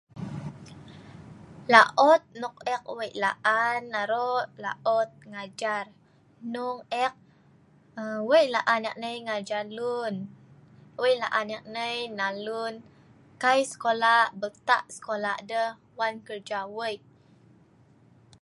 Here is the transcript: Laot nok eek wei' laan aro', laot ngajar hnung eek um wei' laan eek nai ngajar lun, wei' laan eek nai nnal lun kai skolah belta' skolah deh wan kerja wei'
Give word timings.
Laot 1.73 2.21
nok 2.41 2.55
eek 2.73 2.83
wei' 2.97 3.13
laan 3.23 3.83
aro', 4.01 4.45
laot 4.63 5.09
ngajar 5.31 5.85
hnung 6.45 6.79
eek 7.03 7.13
um 8.01 8.17
wei' 8.29 8.51
laan 8.55 8.81
eek 8.87 8.97
nai 9.03 9.15
ngajar 9.27 9.65
lun, 9.77 10.15
wei' 11.01 11.17
laan 11.21 11.47
eek 11.55 11.65
nai 11.75 11.95
nnal 12.11 12.35
lun 12.47 12.73
kai 13.43 13.59
skolah 13.71 14.23
belta' 14.41 14.87
skolah 14.95 15.37
deh 15.49 15.69
wan 15.99 16.15
kerja 16.27 16.59
wei' 16.77 16.97